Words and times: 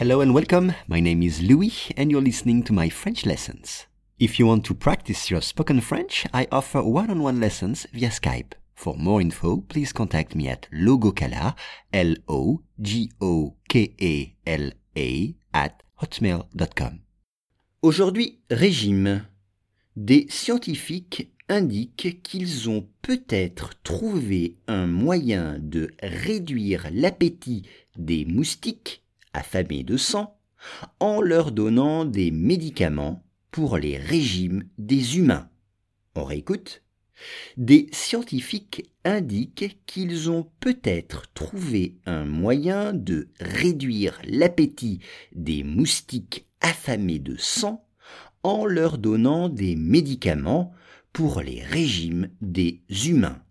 Hello 0.00 0.22
and 0.22 0.32
welcome. 0.32 0.72
My 0.88 0.98
name 0.98 1.22
is 1.22 1.42
Louis 1.42 1.92
and 1.94 2.10
you're 2.10 2.22
listening 2.22 2.62
to 2.62 2.72
my 2.72 2.88
French 2.88 3.26
lessons. 3.26 3.86
If 4.18 4.38
you 4.38 4.46
want 4.46 4.64
to 4.64 4.74
practice 4.74 5.30
your 5.30 5.42
spoken 5.42 5.82
French, 5.82 6.26
I 6.32 6.46
offer 6.50 6.82
one-on-one 6.82 7.38
lessons 7.38 7.86
via 7.92 8.08
Skype. 8.08 8.54
For 8.74 8.96
more 8.96 9.20
info, 9.20 9.58
please 9.58 9.92
contact 9.92 10.34
me 10.34 10.48
at 10.48 10.68
logokala, 10.72 11.54
L-O-G-O-K-A-L-A, 11.92 12.54
at 15.52 15.82
hotmail.com. 16.00 17.00
Aujourd'hui, 17.82 18.38
régime. 18.50 19.26
Des 19.96 20.26
scientifiques 20.30 21.30
indiquent 21.50 22.22
qu'ils 22.22 22.70
ont 22.70 22.88
peut-être 23.02 23.74
trouvé 23.82 24.56
un 24.66 24.86
moyen 24.86 25.58
de 25.60 25.90
réduire 26.02 26.88
l'appétit 26.90 27.66
des 27.98 28.24
moustiques 28.24 29.02
affamés 29.32 29.82
de 29.82 29.96
sang 29.96 30.38
en 30.98 31.20
leur 31.20 31.52
donnant 31.52 32.04
des 32.04 32.30
médicaments 32.30 33.24
pour 33.50 33.78
les 33.78 33.96
régimes 33.96 34.64
des 34.78 35.18
humains. 35.18 35.48
On 36.14 36.24
réécoute 36.24 36.82
Des 37.56 37.88
scientifiques 37.92 38.90
indiquent 39.04 39.78
qu'ils 39.86 40.30
ont 40.30 40.50
peut-être 40.60 41.32
trouvé 41.34 41.96
un 42.06 42.24
moyen 42.24 42.92
de 42.92 43.28
réduire 43.40 44.20
l'appétit 44.24 45.00
des 45.32 45.62
moustiques 45.62 46.46
affamés 46.60 47.18
de 47.18 47.36
sang 47.36 47.86
en 48.42 48.66
leur 48.66 48.98
donnant 48.98 49.48
des 49.48 49.76
médicaments 49.76 50.72
pour 51.12 51.40
les 51.40 51.62
régimes 51.62 52.30
des 52.40 52.82
humains. 53.06 53.42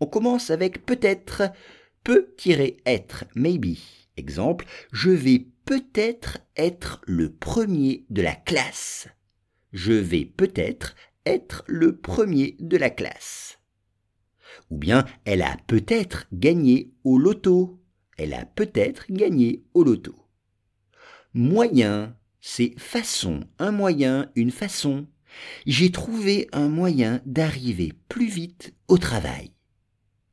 On 0.00 0.06
commence 0.06 0.50
avec 0.50 0.84
peut-être, 0.84 1.42
peut-être, 2.04 3.24
maybe. 3.34 3.76
Exemple, 4.16 4.66
je 4.92 5.10
vais 5.10 5.46
peut-être 5.64 6.38
être 6.56 7.02
le 7.06 7.32
premier 7.32 8.06
de 8.10 8.22
la 8.22 8.34
classe. 8.34 9.08
Je 9.72 9.92
vais 9.92 10.24
peut-être 10.24 10.94
être 11.26 11.64
le 11.66 11.96
premier 11.96 12.56
de 12.60 12.76
la 12.76 12.88
classe. 12.88 13.58
Ou 14.70 14.78
bien, 14.78 15.04
elle 15.24 15.42
a 15.42 15.56
peut-être 15.66 16.26
gagné 16.32 16.92
au 17.04 17.18
loto. 17.18 17.82
Elle 18.16 18.32
a 18.32 18.46
peut-être 18.46 19.04
gagné 19.10 19.64
au 19.74 19.84
loto. 19.84 20.14
Moyen, 21.34 22.16
c'est 22.40 22.78
façon, 22.78 23.40
un 23.58 23.72
moyen, 23.72 24.30
une 24.36 24.50
façon. 24.50 25.06
J'ai 25.66 25.90
trouvé 25.90 26.48
un 26.52 26.68
moyen 26.68 27.20
d'arriver 27.26 27.92
plus 28.08 28.28
vite 28.28 28.74
au 28.88 28.96
travail. 28.96 29.52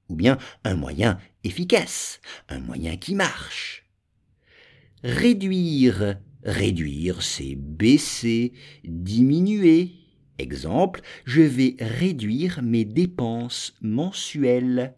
Ou 0.10 0.16
bien 0.16 0.38
un 0.64 0.76
moyen 0.76 1.20
efficace, 1.44 2.22
un 2.48 2.60
moyen 2.60 2.98
qui 2.98 3.16
marche. 3.16 3.83
Réduire, 5.04 6.18
réduire, 6.44 7.22
c'est 7.24 7.56
baisser, 7.56 8.54
diminuer. 8.86 9.92
Exemple, 10.38 11.02
je 11.26 11.42
vais 11.42 11.76
réduire 11.78 12.62
mes 12.64 12.86
dépenses 12.86 13.74
mensuelles. 13.82 14.96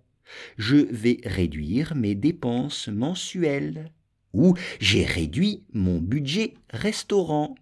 Je 0.57 0.75
vais 0.75 1.17
réduire 1.23 1.95
mes 1.95 2.13
dépenses 2.13 2.87
mensuelles 2.87 3.91
ou 4.31 4.53
j'ai 4.79 5.05
réduit 5.05 5.63
mon 5.73 5.97
budget 5.97 6.53
restaurant. 6.69 7.55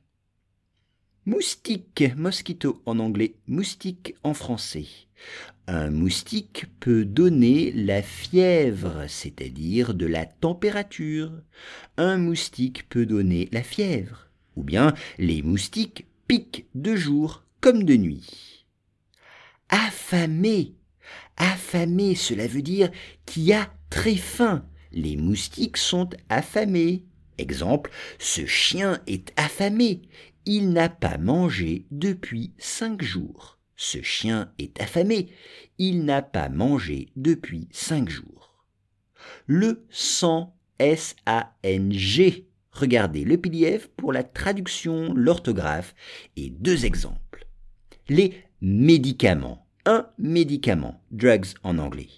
Moustique, 1.25 2.03
mosquito 2.17 2.81
en 2.85 2.99
anglais, 2.99 3.35
moustique 3.47 4.16
en 4.23 4.33
français. 4.33 4.88
Un 5.67 5.89
moustique 5.89 6.66
peut 6.79 7.05
donner 7.05 7.71
la 7.71 8.02
fièvre, 8.02 9.05
c'est-à-dire 9.07 9.94
de 9.94 10.05
la 10.05 10.25
température. 10.25 11.31
Un 11.97 12.17
moustique 12.17 12.89
peut 12.89 13.05
donner 13.05 13.47
la 13.51 13.63
fièvre. 13.63 14.27
Ou 14.57 14.63
bien 14.63 14.94
les 15.17 15.41
moustiques 15.41 16.05
piquent 16.28 16.66
de 16.75 16.95
jour 16.95 17.44
comme 17.62 17.83
de 17.83 17.95
nuit. 17.95 18.66
Affamé. 19.69 20.75
Affamé, 21.38 22.16
cela 22.16 22.47
veut 22.47 22.62
dire 22.62 22.91
qui 23.25 23.53
a 23.53 23.73
très 23.89 24.16
faim 24.17 24.66
les 24.94 25.17
moustiques 25.17 25.78
sont 25.78 26.09
affamés. 26.29 27.03
Exemple, 27.39 27.89
ce 28.19 28.45
chien 28.45 29.01
est 29.07 29.33
affamé. 29.38 30.01
Il 30.46 30.72
n'a 30.72 30.90
pas 30.90 31.18
mangé 31.18 31.86
depuis 31.92 32.54
cinq 32.58 33.02
jours. 33.02 33.59
Ce 33.76 34.02
chien 34.02 34.52
est 34.59 34.80
affamé. 34.81 35.30
Il 35.78 36.04
n'a 36.06 36.22
pas 36.22 36.50
mangé 36.50 37.09
depuis 37.16 37.68
cinq 37.72 38.09
jours. 38.09 38.66
Le 39.48 39.86
sang, 39.90 40.56
S-A-N-G. 40.80 42.48
Regardez 42.72 43.24
le 43.24 43.38
PDF 43.38 43.88
pour 43.96 44.12
la 44.12 44.24
traduction, 44.24 45.14
l'orthographe 45.14 45.96
et 46.36 46.50
deux 46.50 46.86
exemples. 46.86 47.48
Les 48.10 48.34
médicaments. 48.62 49.66
Un 49.86 50.08
médicament, 50.18 51.02
drugs 51.12 51.56
en 51.64 51.78
anglais. 51.78 52.10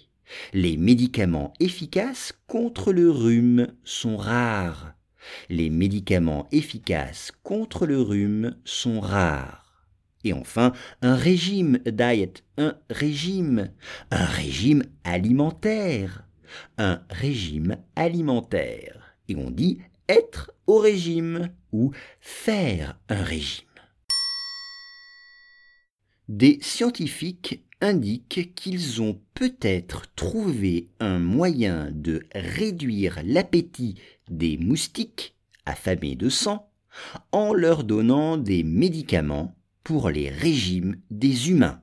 Les 0.52 0.76
médicaments 0.76 1.52
efficaces 1.60 2.32
contre 2.46 2.92
le 2.92 3.10
rhume 3.10 3.68
sont 3.84 4.16
rares. 4.16 4.94
Les 5.48 5.70
médicaments 5.70 6.46
efficaces 6.52 7.32
contre 7.42 7.86
le 7.86 8.00
rhume 8.00 8.56
sont 8.64 9.00
rares. 9.00 9.86
Et 10.24 10.32
enfin, 10.32 10.72
un 11.02 11.14
régime 11.14 11.78
diet, 11.86 12.42
un 12.58 12.76
régime, 12.90 13.70
un 14.10 14.24
régime 14.24 14.82
alimentaire, 15.04 16.24
un 16.78 17.00
régime 17.10 17.76
alimentaire. 17.94 19.16
Et 19.28 19.36
on 19.36 19.50
dit 19.50 19.78
être 20.08 20.52
au 20.66 20.78
régime 20.78 21.50
ou 21.72 21.92
faire 22.20 22.98
un 23.08 23.22
régime. 23.22 23.66
Des 26.28 26.58
scientifiques 26.60 27.64
indiquent 27.80 28.54
qu'ils 28.54 29.02
ont 29.02 29.20
peut-être 29.34 30.04
trouvé 30.14 30.88
un 31.00 31.18
moyen 31.18 31.90
de 31.92 32.22
réduire 32.34 33.20
l'appétit 33.24 33.96
des 34.30 34.56
moustiques 34.56 35.36
affamés 35.64 36.14
de 36.14 36.28
sang 36.28 36.70
en 37.32 37.52
leur 37.52 37.84
donnant 37.84 38.36
des 38.36 38.62
médicaments 38.62 39.54
pour 39.84 40.10
les 40.10 40.30
régimes 40.30 40.96
des 41.10 41.50
humains. 41.50 41.80